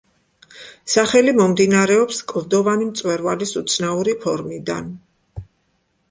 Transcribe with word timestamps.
სახელი 0.93 1.33
მომდინარეობს 1.39 2.21
კლდოვანი 2.31 2.87
მწვერვალის 2.93 3.53
უცნაური 3.61 4.15
ფორმიდან. 4.23 4.89